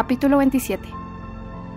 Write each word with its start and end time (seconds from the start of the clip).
Capítulo 0.00 0.38
27 0.38 0.88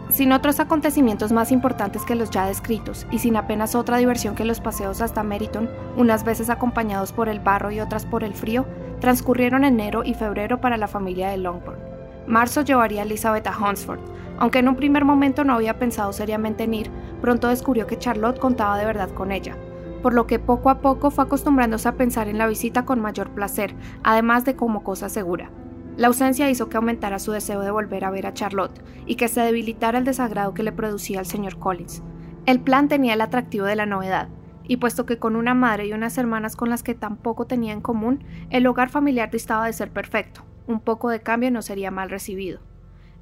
sin 0.09 0.31
otros 0.31 0.61
acontecimientos 0.61 1.33
más 1.33 1.51
importantes 1.51 2.03
que 2.05 2.15
los 2.15 2.29
ya 2.29 2.45
descritos, 2.45 3.05
y 3.11 3.19
sin 3.19 3.35
apenas 3.35 3.75
otra 3.75 3.97
diversión 3.97 4.33
que 4.33 4.45
los 4.45 4.61
paseos 4.61 5.01
hasta 5.01 5.23
Meriton, 5.23 5.69
unas 5.97 6.23
veces 6.23 6.49
acompañados 6.49 7.11
por 7.11 7.27
el 7.27 7.41
barro 7.41 7.69
y 7.69 7.81
otras 7.81 8.05
por 8.05 8.23
el 8.23 8.33
frío, 8.33 8.65
transcurrieron 9.01 9.65
enero 9.65 10.05
y 10.05 10.13
febrero 10.13 10.61
para 10.61 10.77
la 10.77 10.87
familia 10.87 11.31
de 11.31 11.37
Longbourn. 11.37 11.79
Marzo 12.25 12.61
llevaría 12.61 13.01
a 13.01 13.03
Elizabeth 13.03 13.45
a 13.45 13.57
Hunsford. 13.57 13.99
Aunque 14.37 14.59
en 14.59 14.69
un 14.69 14.77
primer 14.77 15.03
momento 15.03 15.43
no 15.43 15.55
había 15.55 15.77
pensado 15.77 16.13
seriamente 16.13 16.63
en 16.63 16.75
ir, 16.75 16.91
pronto 17.19 17.49
descubrió 17.49 17.87
que 17.87 17.99
Charlotte 17.99 18.39
contaba 18.39 18.77
de 18.77 18.85
verdad 18.85 19.09
con 19.09 19.33
ella, 19.33 19.57
por 20.01 20.13
lo 20.13 20.27
que 20.27 20.39
poco 20.39 20.69
a 20.69 20.79
poco 20.79 21.11
fue 21.11 21.25
acostumbrándose 21.25 21.89
a 21.89 21.97
pensar 21.97 22.29
en 22.29 22.37
la 22.37 22.47
visita 22.47 22.85
con 22.85 23.01
mayor 23.01 23.31
placer, 23.31 23.75
además 24.01 24.45
de 24.45 24.55
como 24.55 24.81
cosa 24.81 25.09
segura. 25.09 25.49
La 25.95 26.07
ausencia 26.07 26.49
hizo 26.49 26.69
que 26.69 26.77
aumentara 26.77 27.19
su 27.19 27.31
deseo 27.31 27.61
de 27.61 27.69
volver 27.69 28.03
a 28.03 28.09
ver 28.09 28.25
a 28.25 28.33
Charlotte 28.33 28.81
y 29.05 29.15
que 29.15 29.27
se 29.27 29.41
debilitara 29.41 29.99
el 29.99 30.05
desagrado 30.05 30.55
que 30.55 30.63
le 30.63 30.71
producía 30.71 31.19
el 31.19 31.27
señor 31.27 31.59
Collins. 31.59 32.01
El 32.47 32.61
plan 32.61 32.87
tenía 32.87 33.13
el 33.13 33.21
atractivo 33.21 33.67
de 33.67 33.75
la 33.75 33.85
novedad, 33.85 34.29
y 34.67 34.77
puesto 34.77 35.05
que 35.05 35.19
con 35.19 35.35
una 35.35 35.53
madre 35.53 35.85
y 35.85 35.93
unas 35.93 36.17
hermanas 36.17 36.55
con 36.55 36.69
las 36.69 36.81
que 36.81 36.95
tampoco 36.95 37.45
tenía 37.45 37.73
en 37.73 37.81
común, 37.81 38.23
el 38.49 38.65
hogar 38.65 38.89
familiar 38.89 39.29
distaba 39.29 39.67
de 39.67 39.73
ser 39.73 39.91
perfecto, 39.91 40.43
un 40.65 40.79
poco 40.79 41.09
de 41.09 41.21
cambio 41.21 41.51
no 41.51 41.61
sería 41.61 41.91
mal 41.91 42.09
recibido. 42.09 42.59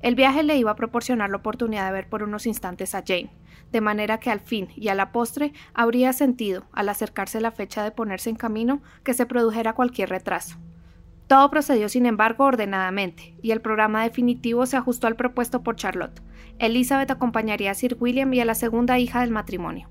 El 0.02 0.16
viaje 0.16 0.42
le 0.42 0.58
iba 0.58 0.72
a 0.72 0.76
proporcionar 0.76 1.30
la 1.30 1.38
oportunidad 1.38 1.86
de 1.88 1.92
ver 1.92 2.10
por 2.10 2.24
unos 2.24 2.46
instantes 2.48 2.96
a 2.96 3.04
Jane, 3.06 3.34
de 3.72 3.82
manera 3.82 4.20
que 4.20 4.32
al 4.32 4.40
fin 4.40 4.70
y 4.76 4.88
a 4.88 4.96
la 4.96 5.12
postre 5.12 5.52
habría 5.74 6.14
sentido, 6.14 6.64
al 6.72 6.88
acercarse 6.88 7.42
la 7.42 7.52
fecha 7.52 7.84
de 7.84 7.92
ponerse 7.92 8.30
en 8.30 8.38
camino, 8.38 8.82
que 9.04 9.14
se 9.14 9.26
produjera 9.26 9.74
cualquier 9.74 10.10
retraso. 10.10 10.58
Todo 11.32 11.50
procedió, 11.50 11.88
sin 11.88 12.06
embargo, 12.08 12.44
ordenadamente, 12.44 13.38
y 13.42 13.52
el 13.52 13.62
programa 13.62 14.04
definitivo 14.04 14.66
se 14.66 14.76
ajustó 14.76 15.08
al 15.08 15.16
propuesto 15.16 15.64
por 15.64 15.78
Charlotte. 15.78 16.22
Elizabeth 16.60 17.10
acompañaría 17.10 17.72
a 17.72 17.74
Sir 17.74 17.96
William 17.98 18.34
y 18.34 18.42
a 18.42 18.46
la 18.46 18.54
segunda 18.54 19.00
hija 19.00 19.22
del 19.22 19.32
matrimonio. 19.32 19.90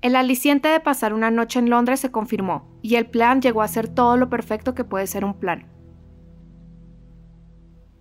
El 0.00 0.16
aliciente 0.16 0.66
de 0.66 0.80
pasar 0.80 1.14
una 1.14 1.30
noche 1.30 1.60
en 1.60 1.70
Londres 1.70 2.00
se 2.00 2.10
confirmó, 2.10 2.68
y 2.82 2.96
el 2.96 3.06
plan 3.06 3.40
llegó 3.40 3.62
a 3.62 3.68
ser 3.68 3.86
todo 3.86 4.16
lo 4.16 4.28
perfecto 4.28 4.74
que 4.74 4.82
puede 4.82 5.06
ser 5.06 5.24
un 5.24 5.34
plan. 5.34 5.68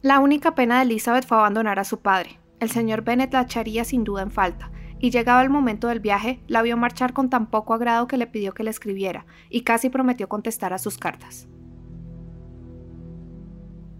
La 0.01 0.19
única 0.19 0.55
pena 0.55 0.77
de 0.77 0.85
Elizabeth 0.85 1.27
fue 1.27 1.37
abandonar 1.37 1.77
a 1.77 1.83
su 1.83 1.99
padre. 1.99 2.39
El 2.59 2.71
señor 2.71 3.03
Bennet 3.03 3.31
la 3.31 3.41
echaría 3.41 3.83
sin 3.83 4.03
duda 4.03 4.23
en 4.23 4.31
falta, 4.31 4.71
y 4.97 5.11
llegado 5.11 5.41
el 5.41 5.51
momento 5.51 5.87
del 5.87 5.99
viaje, 5.99 6.41
la 6.47 6.63
vio 6.63 6.77
marchar 6.77 7.13
con 7.13 7.29
tan 7.29 7.45
poco 7.51 7.75
agrado 7.75 8.07
que 8.07 8.17
le 8.17 8.25
pidió 8.25 8.55
que 8.55 8.63
le 8.63 8.71
escribiera, 8.71 9.27
y 9.51 9.61
casi 9.61 9.91
prometió 9.91 10.27
contestar 10.27 10.73
a 10.73 10.79
sus 10.79 10.97
cartas. 10.97 11.47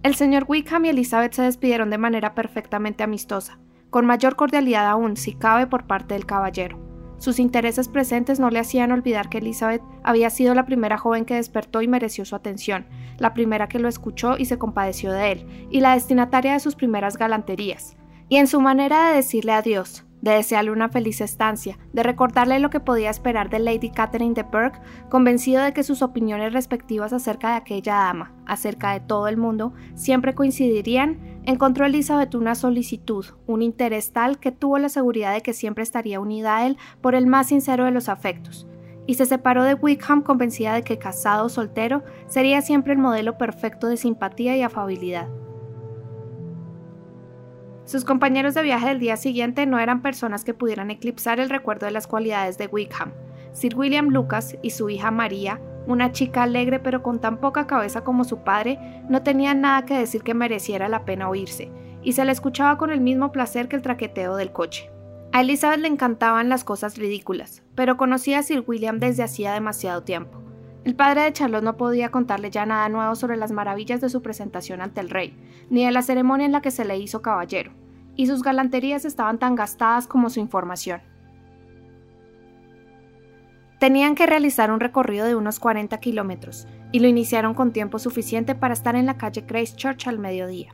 El 0.08 0.16
señor 0.16 0.45
Wickham 0.47 0.86
y 0.86 0.88
Elizabeth 0.88 1.33
se 1.33 1.41
despidieron 1.41 1.89
de 1.89 1.97
manera 1.97 2.33
perfectamente 2.33 3.03
amistosa, 3.03 3.59
con 3.89 4.05
mayor 4.05 4.38
cordialidad 4.38 4.88
aún, 4.88 5.17
si 5.17 5.33
cabe, 5.33 5.67
por 5.67 5.86
parte 5.86 6.13
del 6.13 6.25
caballero. 6.25 6.80
Sus 7.17 7.39
intereses 7.39 7.89
presentes 7.89 8.39
no 8.39 8.50
le 8.50 8.59
hacían 8.59 8.94
olvidar 8.94 9.28
que 9.28 9.39
Elizabeth 9.39 9.81
había 10.05 10.30
sido 10.30 10.55
la 10.55 10.66
primera 10.66 10.97
joven 10.97 11.25
que 11.25 11.33
despertó 11.33 11.81
y 11.81 11.89
mereció 11.89 12.23
su 12.23 12.38
atención, 12.38 12.85
la 13.17 13.33
primera 13.33 13.67
que 13.67 13.80
lo 13.80 13.89
escuchó 13.89 14.38
y 14.38 14.45
se 14.45 14.58
compadeció 14.58 15.11
de 15.11 15.33
él, 15.33 15.67
y 15.72 15.81
la 15.81 15.95
destinataria 15.95 16.53
de 16.53 16.61
sus 16.61 16.75
primeras 16.75 17.17
galanterías. 17.17 17.97
Y 18.30 18.38
en 18.38 18.47
su 18.47 18.61
manera 18.61 19.09
de 19.09 19.17
decirle 19.17 19.52
adiós, 19.52 20.05
de 20.28 20.36
desearle 20.36 20.72
una 20.72 20.89
feliz 20.89 21.22
estancia, 21.22 21.78
de 21.94 22.03
recordarle 22.03 22.59
lo 22.59 22.70
que 22.70 22.80
podía 22.80 23.09
esperar 23.09 23.50
de 23.50 23.59
Lady 23.59 23.89
Catherine 23.89 24.34
de 24.34 24.44
Burke, 24.44 24.80
convencido 25.09 25.64
de 25.64 25.73
que 25.73 25.84
sus 25.84 26.02
opiniones 26.02 26.53
respectivas 26.53 27.14
acerca 27.14 27.52
de 27.52 27.56
aquella 27.56 27.95
dama, 27.95 28.34
acerca 28.45 28.92
de 28.92 29.00
todo 29.00 29.28
el 29.28 29.38
mundo, 29.38 29.73
siempre 29.95 30.36
coincidirían, 30.36 31.39
encontró 31.44 31.86
Elizabeth 31.86 32.36
una 32.36 32.56
solicitud, 32.56 33.25
un 33.45 33.61
interés 33.61 34.11
tal 34.11 34.39
que 34.39 34.52
tuvo 34.52 34.78
la 34.78 34.89
seguridad 34.89 35.34
de 35.34 35.42
que 35.42 35.53
siempre 35.53 35.84
estaría 35.84 36.19
unida 36.19 36.58
a 36.58 36.67
él 36.67 36.78
por 37.02 37.16
el 37.16 37.28
más 37.28 37.47
sincero 37.47 37.86
de 37.86 37.91
los 37.91 38.09
afectos, 38.09 38.67
y 39.06 39.13
se 39.13 39.25
separó 39.25 39.63
de 39.63 39.74
Wickham 39.74 40.22
convencida 40.22 40.74
de 40.74 40.84
que 40.84 41.00
casado 41.00 41.46
o 41.46 41.50
soltero 41.50 42.03
sería 42.28 42.62
siempre 42.62 42.94
el 42.94 43.00
modelo 43.00 43.38
perfecto 43.38 43.88
de 43.88 43.97
simpatía 43.97 44.57
y 44.57 44.62
afabilidad. 44.62 45.30
Sus 47.88 48.03
compañeros 48.03 48.53
de 48.53 48.64
viaje 48.64 48.90
del 48.90 49.00
día 49.00 49.16
siguiente 49.16 49.66
no 49.66 49.80
eran 49.80 50.02
personas 50.02 50.44
que 50.44 50.53
pudieran 50.53 50.92
eclipsar 50.92 51.40
el 51.40 51.50
recuerdo 51.50 51.86
de 51.86 51.94
las 51.94 52.06
cualidades 52.06 52.58
de 52.58 52.68
Wickham. 52.68 53.14
Sir 53.53 53.78
William 53.78 54.09
Lucas 54.09 54.58
y 54.62 54.72
su 54.72 54.90
hija 54.90 55.09
María, 55.09 55.62
una 55.88 56.12
chica 56.12 56.44
alegre 56.44 56.80
pero 56.80 57.02
con 57.02 57.22
tan 57.22 57.38
poca 57.38 57.66
cabeza 57.66 58.03
como 58.03 58.25
su 58.25 58.40
padre, 58.40 58.78
no 59.08 59.24
tenían 59.24 59.62
nada 59.62 59.86
que 59.86 59.98
decir 59.98 60.22
que 60.22 60.34
mereciera 60.34 60.90
la 60.90 61.06
pena 61.06 61.30
oírse, 61.30 61.72
y 62.03 62.12
se 62.12 62.25
le 62.25 62.34
escuchaba 62.34 62.78
con 62.78 62.90
el 62.90 63.00
mismo 63.00 63.31
placer 63.31 63.70
que 63.70 63.78
el 63.78 63.81
traqueteo 63.81 64.36
del 64.36 64.52
coche. 64.52 64.92
A 65.31 65.40
Elizabeth 65.40 65.80
le 65.80 65.88
encantaban 65.88 66.50
las 66.50 66.66
cosas 66.66 66.98
ridículas, 66.98 67.64
pero 67.74 67.96
conocía 67.96 68.40
a 68.40 68.44
Sir 68.44 68.66
William 68.68 69.00
desde 69.00 69.24
hacía 69.24 69.54
demasiado 69.54 70.04
tiempo. 70.04 70.44
El 70.83 70.95
padre 70.95 71.23
de 71.23 71.33
Charlotte 71.33 71.63
no 71.63 71.75
podía 71.77 72.11
contarle 72.11 72.49
ya 72.49 72.65
nada 72.65 72.88
nuevo 72.89 73.15
sobre 73.15 73.38
las 73.38 73.51
maravillas 73.51 73.99
de 73.99 74.09
su 74.09 74.21
presentación 74.21 74.81
ante 74.81 75.01
el 75.01 75.09
rey, 75.09 75.38
ni 75.69 75.85
de 75.85 75.91
la 75.91 76.01
ceremonia 76.01 76.45
en 76.45 76.53
la 76.53 76.61
que 76.61 76.71
se 76.71 76.85
le 76.85 76.97
hizo 76.97 77.21
caballero, 77.21 77.71
y 78.15 78.27
sus 78.27 78.41
galanterías 78.41 79.03
estaban 79.03 79.38
tan 79.38 79.55
gastadas 79.55 80.07
como 80.07 80.29
su 80.29 80.39
información. 80.39 81.01
Tenían 83.79 84.15
que 84.15 84.25
realizar 84.25 84.71
un 84.71 84.79
recorrido 84.79 85.25
de 85.25 85.35
unos 85.35 85.59
40 85.59 85.99
kilómetros, 85.99 86.67
y 86.91 86.99
lo 86.99 87.07
iniciaron 87.07 87.53
con 87.53 87.73
tiempo 87.73 87.99
suficiente 87.99 88.55
para 88.55 88.73
estar 88.73 88.95
en 88.95 89.05
la 89.05 89.17
calle 89.17 89.45
Church 89.75 90.07
al 90.07 90.19
mediodía. 90.19 90.73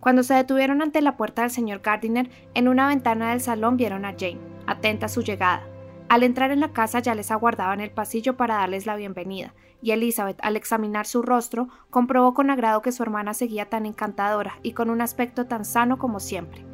Cuando 0.00 0.22
se 0.22 0.34
detuvieron 0.34 0.82
ante 0.82 1.00
la 1.00 1.16
puerta 1.16 1.42
del 1.42 1.50
señor 1.50 1.80
Gardiner, 1.80 2.30
en 2.54 2.68
una 2.68 2.88
ventana 2.88 3.30
del 3.30 3.40
salón 3.40 3.76
vieron 3.76 4.04
a 4.04 4.12
Jane, 4.12 4.38
atenta 4.66 5.06
a 5.06 5.08
su 5.08 5.22
llegada, 5.22 5.66
al 6.08 6.22
entrar 6.22 6.50
en 6.50 6.60
la 6.60 6.72
casa 6.72 7.00
ya 7.00 7.14
les 7.14 7.30
aguardaba 7.30 7.74
en 7.74 7.80
el 7.80 7.90
pasillo 7.90 8.36
para 8.36 8.56
darles 8.56 8.86
la 8.86 8.96
bienvenida, 8.96 9.54
y 9.82 9.90
Elizabeth, 9.90 10.38
al 10.42 10.56
examinar 10.56 11.06
su 11.06 11.22
rostro, 11.22 11.68
comprobó 11.90 12.34
con 12.34 12.50
agrado 12.50 12.82
que 12.82 12.92
su 12.92 13.02
hermana 13.02 13.34
seguía 13.34 13.68
tan 13.68 13.86
encantadora 13.86 14.58
y 14.62 14.72
con 14.72 14.90
un 14.90 15.00
aspecto 15.00 15.46
tan 15.46 15.64
sano 15.64 15.98
como 15.98 16.20
siempre. 16.20 16.64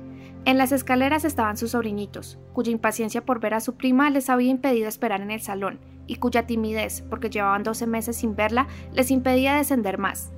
En 0.44 0.59
las 0.59 0.72
escaleras 0.72 1.25
estaban 1.25 1.56
sus 1.56 1.70
sobrinitos, 1.70 2.38
cuya 2.53 2.72
impaciencia 2.72 3.25
por 3.25 3.41
ver 3.41 3.54
a 3.54 3.60
su 3.60 3.76
prima 3.76 4.10
les 4.10 4.28
había 4.28 4.50
impedido 4.50 4.88
esperar 4.88 5.20
en 5.20 5.31
el 5.31 5.41
salón, 5.41 5.81
y 6.06 6.16
cuya 6.16 6.47
timidez, 6.47 7.03
porque 7.09 7.31
llevaban 7.31 7.62
doce 7.62 7.87
meses 7.87 8.16
sin 8.16 8.34
verla, 8.34 8.66
les 8.93 9.10
impedía 9.10 9.54
descender 9.54 9.99
más. 9.99 10.32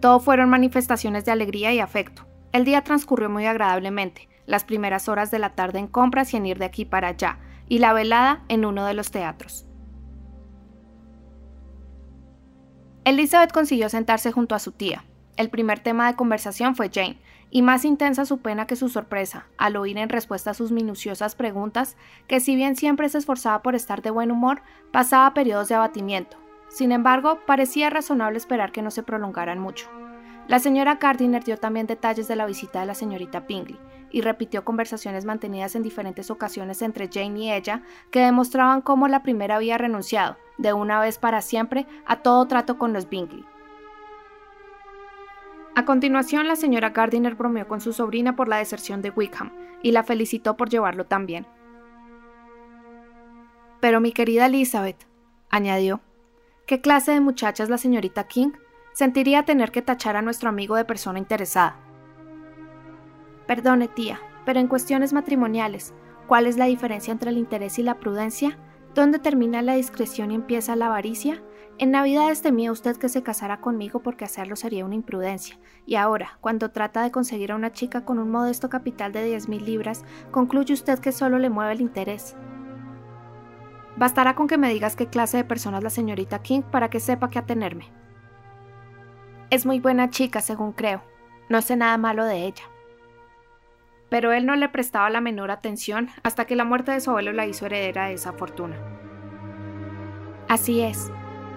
Todo 0.00 0.18
fueron 0.18 0.48
manifestaciones 0.48 1.24
de 1.24 1.32
alegría 1.32 1.74
y 1.74 1.78
afecto. 1.78 2.26
El 2.52 2.64
día 2.64 2.82
transcurrió 2.82 3.28
muy 3.28 3.46
agradablemente, 3.46 4.28
las 4.46 4.64
primeras 4.64 5.08
horas 5.08 5.30
de 5.30 5.38
la 5.38 5.50
tarde 5.50 5.78
en 5.78 5.86
compras 5.86 6.32
y 6.32 6.38
en 6.38 6.46
ir 6.46 6.58
de 6.58 6.64
aquí 6.64 6.84
para 6.86 7.08
allá, 7.08 7.38
y 7.70 7.78
la 7.78 7.92
velada 7.92 8.42
en 8.48 8.66
uno 8.66 8.84
de 8.84 8.94
los 8.94 9.12
teatros. 9.12 9.64
Elizabeth 13.04 13.52
consiguió 13.52 13.88
sentarse 13.88 14.32
junto 14.32 14.56
a 14.56 14.58
su 14.58 14.72
tía. 14.72 15.04
El 15.36 15.50
primer 15.50 15.78
tema 15.78 16.08
de 16.08 16.16
conversación 16.16 16.74
fue 16.74 16.90
Jane, 16.92 17.20
y 17.48 17.62
más 17.62 17.84
intensa 17.84 18.26
su 18.26 18.38
pena 18.38 18.66
que 18.66 18.74
su 18.74 18.88
sorpresa, 18.88 19.46
al 19.56 19.76
oír 19.76 19.98
en 19.98 20.08
respuesta 20.08 20.50
a 20.50 20.54
sus 20.54 20.72
minuciosas 20.72 21.36
preguntas 21.36 21.96
que 22.26 22.40
si 22.40 22.56
bien 22.56 22.74
siempre 22.74 23.08
se 23.08 23.18
esforzaba 23.18 23.62
por 23.62 23.76
estar 23.76 24.02
de 24.02 24.10
buen 24.10 24.32
humor, 24.32 24.62
pasaba 24.92 25.32
periodos 25.32 25.68
de 25.68 25.76
abatimiento. 25.76 26.36
Sin 26.68 26.90
embargo, 26.90 27.38
parecía 27.46 27.88
razonable 27.88 28.36
esperar 28.36 28.72
que 28.72 28.82
no 28.82 28.90
se 28.90 29.04
prolongaran 29.04 29.60
mucho. 29.60 29.88
La 30.48 30.58
señora 30.58 30.96
Gardiner 30.96 31.44
dio 31.44 31.56
también 31.56 31.86
detalles 31.86 32.26
de 32.26 32.34
la 32.34 32.46
visita 32.46 32.80
de 32.80 32.86
la 32.86 32.94
señorita 32.94 33.46
Pingley 33.46 33.78
y 34.10 34.20
repitió 34.22 34.64
conversaciones 34.64 35.24
mantenidas 35.24 35.74
en 35.74 35.82
diferentes 35.82 36.30
ocasiones 36.30 36.82
entre 36.82 37.08
Jane 37.12 37.38
y 37.40 37.52
ella 37.52 37.82
que 38.10 38.20
demostraban 38.20 38.82
cómo 38.82 39.08
la 39.08 39.22
primera 39.22 39.56
había 39.56 39.78
renunciado, 39.78 40.36
de 40.58 40.72
una 40.72 41.00
vez 41.00 41.18
para 41.18 41.42
siempre, 41.42 41.86
a 42.06 42.16
todo 42.16 42.46
trato 42.46 42.78
con 42.78 42.92
los 42.92 43.08
Bingley. 43.08 43.44
A 45.74 45.84
continuación, 45.84 46.48
la 46.48 46.56
señora 46.56 46.90
Gardiner 46.90 47.34
bromeó 47.34 47.66
con 47.68 47.80
su 47.80 47.92
sobrina 47.92 48.36
por 48.36 48.48
la 48.48 48.56
deserción 48.56 49.02
de 49.02 49.10
Wickham 49.10 49.52
y 49.82 49.92
la 49.92 50.02
felicitó 50.02 50.56
por 50.56 50.68
llevarlo 50.68 51.06
tan 51.06 51.26
bien. 51.26 51.46
Pero 53.80 54.00
mi 54.00 54.12
querida 54.12 54.46
Elizabeth, 54.46 55.06
añadió, 55.48 56.00
¿qué 56.66 56.80
clase 56.80 57.12
de 57.12 57.20
muchacha 57.20 57.62
es 57.62 57.70
la 57.70 57.78
señorita 57.78 58.26
King? 58.26 58.50
Sentiría 58.92 59.44
tener 59.44 59.70
que 59.70 59.82
tachar 59.82 60.16
a 60.16 60.22
nuestro 60.22 60.48
amigo 60.48 60.76
de 60.76 60.84
persona 60.84 61.18
interesada. 61.18 61.76
Perdone, 63.50 63.88
tía, 63.88 64.20
pero 64.46 64.60
en 64.60 64.68
cuestiones 64.68 65.12
matrimoniales, 65.12 65.92
¿cuál 66.28 66.46
es 66.46 66.56
la 66.56 66.66
diferencia 66.66 67.10
entre 67.10 67.30
el 67.30 67.36
interés 67.36 67.80
y 67.80 67.82
la 67.82 67.98
prudencia? 67.98 68.56
¿Dónde 68.94 69.18
termina 69.18 69.60
la 69.60 69.74
discreción 69.74 70.30
y 70.30 70.36
empieza 70.36 70.76
la 70.76 70.86
avaricia? 70.86 71.42
En 71.76 71.90
Navidades 71.90 72.42
temía 72.42 72.70
usted 72.70 72.96
que 72.96 73.08
se 73.08 73.24
casara 73.24 73.60
conmigo 73.60 74.04
porque 74.04 74.24
hacerlo 74.24 74.54
sería 74.54 74.84
una 74.84 74.94
imprudencia, 74.94 75.58
y 75.84 75.96
ahora, 75.96 76.38
cuando 76.40 76.70
trata 76.70 77.02
de 77.02 77.10
conseguir 77.10 77.50
a 77.50 77.56
una 77.56 77.72
chica 77.72 78.04
con 78.04 78.20
un 78.20 78.30
modesto 78.30 78.68
capital 78.70 79.10
de 79.12 79.24
diez 79.24 79.48
mil 79.48 79.64
libras, 79.64 80.04
concluye 80.30 80.72
usted 80.72 81.00
que 81.00 81.10
solo 81.10 81.40
le 81.40 81.50
mueve 81.50 81.72
el 81.72 81.80
interés. 81.80 82.36
Bastará 83.96 84.36
con 84.36 84.46
que 84.46 84.58
me 84.58 84.72
digas 84.72 84.94
qué 84.94 85.08
clase 85.08 85.38
de 85.38 85.44
persona 85.44 85.78
es 85.78 85.82
la 85.82 85.90
señorita 85.90 86.40
King 86.40 86.62
para 86.62 86.88
que 86.88 87.00
sepa 87.00 87.30
qué 87.30 87.40
atenerme. 87.40 87.86
Es 89.50 89.66
muy 89.66 89.80
buena 89.80 90.08
chica, 90.08 90.40
según 90.40 90.70
creo. 90.70 91.02
No 91.48 91.60
sé 91.62 91.74
nada 91.74 91.98
malo 91.98 92.24
de 92.24 92.46
ella. 92.46 92.69
Pero 94.10 94.32
él 94.32 94.44
no 94.44 94.56
le 94.56 94.68
prestaba 94.68 95.08
la 95.08 95.20
menor 95.20 95.50
atención 95.50 96.08
hasta 96.22 96.44
que 96.44 96.56
la 96.56 96.64
muerte 96.64 96.92
de 96.92 97.00
su 97.00 97.10
abuelo 97.10 97.32
la 97.32 97.46
hizo 97.46 97.66
heredera 97.66 98.06
de 98.06 98.14
esa 98.14 98.32
fortuna. 98.32 98.76
Así 100.48 100.82
es, 100.82 101.10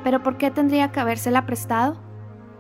pero 0.04 0.22
¿por 0.22 0.38
qué 0.38 0.52
tendría 0.52 0.92
que 0.92 1.00
habérsela 1.00 1.46
prestado? 1.46 2.00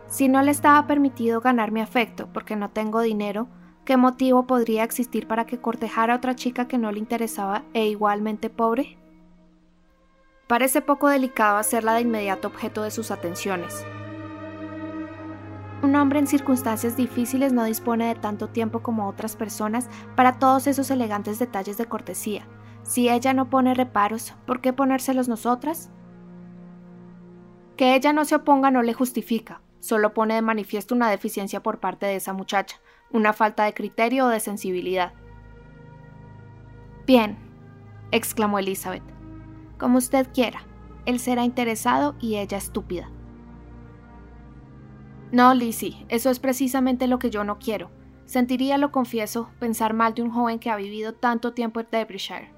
Si 0.08 0.28
no 0.28 0.42
le 0.42 0.52
estaba 0.52 0.86
permitido 0.88 1.42
ganar 1.42 1.72
mi 1.72 1.80
afecto 1.80 2.28
porque 2.34 2.56
no 2.56 2.72
tengo 2.72 3.02
dinero, 3.02 3.48
¿qué 3.86 3.98
motivo 3.98 4.48
podría 4.48 4.84
existir 4.84 5.28
para 5.28 5.46
que 5.46 5.60
cortejara 5.60 6.14
a 6.14 6.18
otra 6.18 6.36
chica 6.36 6.68
que 6.68 6.78
no 6.78 6.92
le 6.92 7.00
interesaba 7.00 7.64
e 7.74 7.86
igualmente 7.86 8.50
pobre? 8.50 8.98
Parece 10.48 10.82
poco 10.82 11.08
delicado 11.08 11.58
hacerla 11.58 11.94
de 11.94 12.02
inmediato 12.02 12.48
objeto 12.48 12.84
de 12.84 12.92
sus 12.92 13.12
atenciones, 13.12 13.86
un 15.84 15.96
hombre 15.96 16.20
en 16.20 16.28
circunstancias 16.28 16.96
difíciles 16.96 17.52
no 17.52 17.66
dispone 17.66 18.08
de 18.08 18.16
tanto 18.16 18.48
tiempo 18.48 18.82
como 18.82 19.08
otras 19.08 19.36
personas 19.36 19.90
para 20.16 20.40
todos 20.40 20.66
esos 20.68 20.90
elegantes 20.90 21.40
detalles 21.40 21.78
de 21.78 21.86
cortesía. 21.86 22.48
Si 22.84 23.10
ella 23.10 23.34
no 23.34 23.50
pone 23.50 23.74
reparos, 23.74 24.34
¿por 24.46 24.62
qué 24.62 24.72
ponérselos 24.72 25.28
nosotras? 25.28 25.92
Que 27.76 27.96
ella 27.96 28.14
no 28.14 28.24
se 28.24 28.36
oponga 28.36 28.72
no 28.72 28.82
le 28.82 28.94
justifica, 28.94 29.62
solo 29.80 30.14
pone 30.14 30.36
de 30.36 30.42
manifiesto 30.42 30.96
una 30.96 31.10
deficiencia 31.10 31.62
por 31.62 31.80
parte 31.80 32.06
de 32.06 32.16
esa 32.16 32.32
muchacha, 32.32 32.78
una 33.12 33.34
falta 33.34 33.66
de 33.66 33.74
criterio 33.74 34.26
o 34.26 34.30
de 34.30 34.40
sensibilidad. 34.40 35.14
Bien, 37.06 37.38
exclamó 38.12 38.60
Elizabeth, 38.60 39.04
como 39.78 39.98
usted 39.98 40.30
quiera, 40.34 40.64
él 41.06 41.20
será 41.20 41.44
interesado 41.44 42.16
y 42.22 42.38
ella 42.38 42.58
estúpida. 42.58 43.10
No, 45.34 45.56
Lizzie, 45.56 46.06
eso 46.10 46.30
es 46.30 46.38
precisamente 46.38 47.08
lo 47.08 47.18
que 47.18 47.32
yo 47.32 47.44
no 47.44 47.58
quiero. 47.58 47.90
Sentiría, 48.28 48.78
lo 48.78 48.92
confieso, 48.92 49.50
pensar 49.58 49.96
mal 49.96 50.14
de 50.14 50.22
un 50.22 50.30
joven 50.30 50.60
que 50.60 50.70
ha 50.70 50.76
vivido 50.76 51.16
tanto 51.16 51.54
tiempo 51.54 51.80
en 51.80 51.88
Derbyshire. 51.90 52.52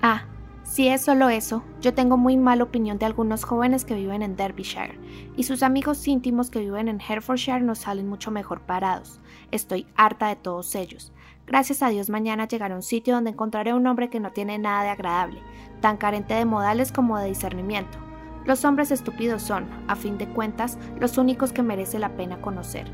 Ah, 0.00 0.24
si 0.62 0.88
es 0.88 1.02
solo 1.02 1.28
eso, 1.28 1.62
yo 1.82 1.92
tengo 1.92 2.16
muy 2.16 2.38
mala 2.38 2.64
opinión 2.64 2.96
de 2.96 3.04
algunos 3.04 3.44
jóvenes 3.44 3.84
que 3.84 3.94
viven 3.94 4.22
en 4.22 4.36
Derbyshire, 4.36 4.98
y 5.36 5.42
sus 5.42 5.62
amigos 5.62 6.08
íntimos 6.08 6.48
que 6.48 6.60
viven 6.60 6.88
en 6.88 6.98
Herefordshire 6.98 7.60
nos 7.60 7.80
salen 7.80 8.08
mucho 8.08 8.30
mejor 8.30 8.62
parados. 8.62 9.20
Estoy 9.50 9.86
harta 9.96 10.28
de 10.28 10.36
todos 10.36 10.74
ellos. 10.74 11.12
Gracias 11.46 11.82
a 11.82 11.90
Dios 11.90 12.08
mañana 12.08 12.48
llegaré 12.48 12.72
a 12.72 12.76
un 12.78 12.82
sitio 12.82 13.16
donde 13.16 13.32
encontraré 13.32 13.74
un 13.74 13.86
hombre 13.86 14.08
que 14.08 14.18
no 14.18 14.32
tiene 14.32 14.58
nada 14.58 14.84
de 14.84 14.88
agradable, 14.88 15.42
tan 15.82 15.98
carente 15.98 16.32
de 16.32 16.46
modales 16.46 16.90
como 16.90 17.18
de 17.18 17.28
discernimiento, 17.28 17.98
los 18.46 18.64
hombres 18.64 18.90
estúpidos 18.90 19.42
son, 19.42 19.66
a 19.88 19.96
fin 19.96 20.18
de 20.18 20.28
cuentas, 20.28 20.78
los 20.98 21.18
únicos 21.18 21.52
que 21.52 21.62
merece 21.62 21.98
la 21.98 22.16
pena 22.16 22.40
conocer. 22.40 22.90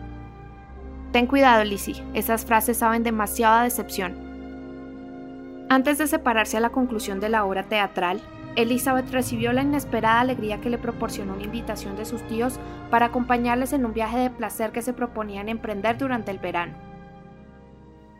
Ten 1.13 1.27
cuidado, 1.27 1.63
Lizzie, 1.63 2.03
esas 2.15 2.47
frases 2.47 2.79
saben 2.79 3.03
demasiada 3.03 3.63
decepción. 3.63 4.17
Antes 5.69 5.99
de 5.99 6.07
separarse 6.07 6.57
a 6.57 6.61
la 6.61 6.71
conclusión 6.71 7.21
de 7.21 7.29
la 7.29 7.45
obra 7.45 7.65
teatral, 7.65 8.21
Elizabeth 8.57 9.11
recibió 9.11 9.53
la 9.53 9.63
inesperada 9.63 10.21
alegría 10.21 10.61
que 10.61 10.69
le 10.69 10.79
proporcionó 10.79 11.35
una 11.35 11.45
invitación 11.45 11.97
de 11.97 12.05
sus 12.05 12.27
tíos 12.27 12.59
para 12.91 13.07
acompañarles 13.07 13.73
en 13.73 13.87
un 13.87 13.95
viaje 13.95 14.19
de 14.19 14.31
placer 14.31 14.73
que 14.73 14.83
se 14.83 14.93
proponían 14.93 15.49
emprender 15.49 15.97
durante 15.97 16.31
el 16.31 16.39
verano. 16.39 16.75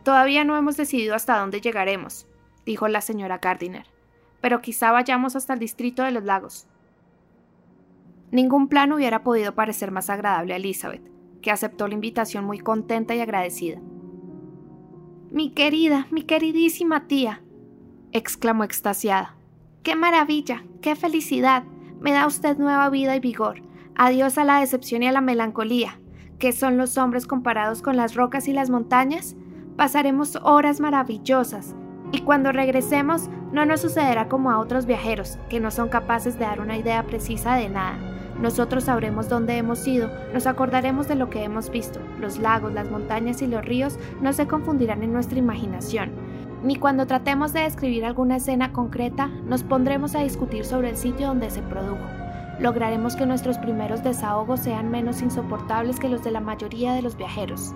Todavía 0.03 0.45
no 0.45 0.57
hemos 0.57 0.77
decidido 0.77 1.15
hasta 1.15 1.39
dónde 1.39 1.61
llegaremos, 1.61 2.27
dijo 2.65 2.89
la 2.89 3.03
señora 3.03 3.39
Gardiner, 3.39 3.87
pero 4.41 4.61
quizá 4.61 4.91
vayamos 4.91 5.37
hasta 5.37 5.53
el 5.53 5.59
distrito 5.59 6.03
de 6.03 6.11
los 6.11 6.25
lagos. 6.25 6.67
Ningún 8.33 8.69
plan 8.69 8.93
hubiera 8.93 9.23
podido 9.23 9.55
parecer 9.55 9.91
más 9.91 10.09
agradable 10.09 10.55
a 10.55 10.57
Elizabeth, 10.57 11.03
que 11.43 11.51
aceptó 11.51 11.87
la 11.87 11.95
invitación 11.95 12.47
muy 12.47 12.59
contenta 12.59 13.15
y 13.15 13.21
agradecida. 13.21 13.79
Mi 15.31 15.51
querida, 15.51 16.07
mi 16.11 16.23
queridísima 16.23 17.07
tía, 17.07 17.43
exclamó 18.11 18.65
extasiada. 18.65 19.37
¡Qué 19.83 19.97
maravilla! 19.97 20.65
¡Qué 20.81 20.97
felicidad! 20.97 21.65
Me 22.01 22.13
da 22.13 22.27
usted 22.27 22.57
nueva 22.57 22.89
vida 22.89 23.15
y 23.15 23.21
vigor. 23.21 23.63
Adiós 23.97 24.39
a 24.39 24.45
la 24.45 24.61
decepción 24.61 25.03
y 25.03 25.09
a 25.09 25.13
la 25.13 25.21
melancolía. 25.21 26.01
¿Qué 26.39 26.53
son 26.53 26.79
los 26.79 26.97
hombres 26.97 27.27
comparados 27.27 27.83
con 27.83 27.99
las 27.99 28.15
rocas 28.15 28.49
y 28.49 28.55
las 28.55 28.71
montañas? 28.71 29.37
Pasaremos 29.77 30.37
horas 30.43 30.81
maravillosas, 30.81 31.75
y 32.13 32.23
cuando 32.23 32.51
regresemos 32.51 33.29
no 33.53 33.67
nos 33.67 33.83
sucederá 33.83 34.29
como 34.29 34.51
a 34.51 34.59
otros 34.59 34.87
viajeros, 34.87 35.39
que 35.51 35.61
no 35.61 35.71
son 35.71 35.91
capaces 35.91 36.39
de 36.39 36.47
dar 36.47 36.61
una 36.61 36.79
idea 36.79 37.05
precisa 37.05 37.57
de 37.57 37.69
nada. 37.69 38.12
Nosotros 38.43 38.85
sabremos 38.85 39.29
dónde 39.29 39.57
hemos 39.57 39.87
ido, 39.87 40.11
nos 40.35 40.49
acordaremos 40.49 41.07
de 41.07 41.15
lo 41.15 41.31
que 41.31 41.45
hemos 41.45 41.71
visto. 41.71 42.01
Los 42.19 42.41
lagos, 42.41 42.73
las 42.73 42.91
montañas 42.91 43.41
y 43.41 43.47
los 43.47 43.65
ríos 43.65 44.01
no 44.21 44.33
se 44.33 44.49
confundirán 44.49 45.05
en 45.05 45.13
nuestra 45.13 45.39
imaginación. 45.39 46.11
Ni 46.65 46.75
cuando 46.75 47.07
tratemos 47.07 47.53
de 47.53 47.61
describir 47.61 48.05
alguna 48.05 48.37
escena 48.37 48.73
concreta, 48.73 49.29
nos 49.47 49.63
pondremos 49.63 50.17
a 50.17 50.25
discutir 50.25 50.65
sobre 50.65 50.91
el 50.91 50.97
sitio 50.97 51.29
donde 51.29 51.51
se 51.51 51.63
produjo. 51.63 52.05
Lograremos 52.59 53.15
que 53.15 53.27
nuestros 53.27 53.59
primeros 53.59 54.03
desahogos 54.03 54.59
sean 54.59 54.91
menos 54.91 55.23
insoportables 55.23 56.01
que 56.01 56.09
los 56.09 56.25
de 56.25 56.33
la 56.33 56.41
mayoría 56.41 56.95
de 56.95 57.03
los 57.03 57.17
viajeros. 57.17 57.73